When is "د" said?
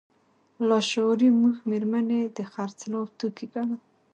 2.35-2.37